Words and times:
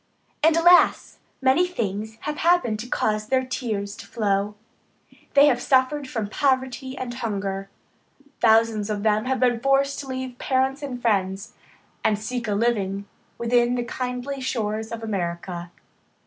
And, 0.41 0.57
alas! 0.57 1.19
many 1.43 1.67
things 1.67 2.17
have 2.21 2.37
happened 2.39 2.79
to 2.79 2.87
cause 2.87 3.27
their 3.27 3.45
tears 3.45 3.95
to 3.97 4.07
flow. 4.07 4.55
They 5.35 5.45
have 5.45 5.61
suffered 5.61 6.07
from 6.09 6.27
poverty 6.27 6.97
and 6.97 7.13
hunger. 7.13 7.69
Thousands 8.39 8.89
of 8.89 9.03
them 9.03 9.25
have 9.25 9.39
been 9.39 9.59
forced 9.59 9.99
to 9.99 10.07
leave 10.07 10.39
parents 10.39 10.81
and 10.81 10.99
friends, 10.99 11.53
and 12.03 12.17
seek 12.17 12.47
a 12.47 12.55
living 12.55 13.05
within 13.37 13.75
the 13.75 13.83
kindly 13.83 14.41
shores 14.41 14.91
of 14.91 15.03
America. 15.03 15.69